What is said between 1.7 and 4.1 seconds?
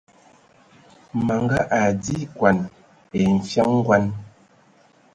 adi ekɔn ai nfian ngɔn.